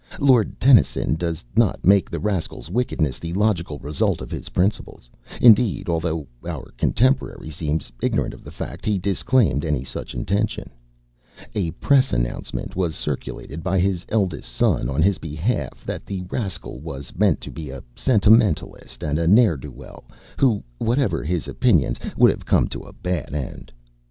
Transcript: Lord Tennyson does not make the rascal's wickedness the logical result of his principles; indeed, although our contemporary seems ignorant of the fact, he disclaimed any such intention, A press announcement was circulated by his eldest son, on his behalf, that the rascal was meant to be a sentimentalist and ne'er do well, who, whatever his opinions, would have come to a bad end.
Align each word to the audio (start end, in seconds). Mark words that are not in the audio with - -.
Lord 0.17 0.59
Tennyson 0.59 1.13
does 1.13 1.43
not 1.55 1.85
make 1.85 2.09
the 2.09 2.17
rascal's 2.19 2.71
wickedness 2.71 3.19
the 3.19 3.33
logical 3.33 3.77
result 3.77 4.19
of 4.19 4.31
his 4.31 4.49
principles; 4.49 5.11
indeed, 5.39 5.87
although 5.89 6.25
our 6.43 6.71
contemporary 6.75 7.51
seems 7.51 7.91
ignorant 8.01 8.33
of 8.33 8.43
the 8.43 8.49
fact, 8.49 8.83
he 8.83 8.97
disclaimed 8.97 9.63
any 9.63 9.83
such 9.83 10.15
intention, 10.15 10.71
A 11.53 11.69
press 11.77 12.13
announcement 12.13 12.75
was 12.75 12.95
circulated 12.95 13.61
by 13.63 13.77
his 13.79 14.03
eldest 14.09 14.49
son, 14.51 14.89
on 14.89 15.03
his 15.03 15.19
behalf, 15.19 15.85
that 15.85 16.07
the 16.07 16.23
rascal 16.31 16.79
was 16.79 17.13
meant 17.15 17.39
to 17.41 17.51
be 17.51 17.69
a 17.69 17.83
sentimentalist 17.95 19.03
and 19.03 19.19
ne'er 19.35 19.55
do 19.55 19.69
well, 19.71 20.05
who, 20.39 20.63
whatever 20.79 21.23
his 21.23 21.47
opinions, 21.47 21.99
would 22.17 22.31
have 22.31 22.43
come 22.47 22.67
to 22.69 22.79
a 22.79 22.91
bad 22.91 23.35
end. 23.35 23.71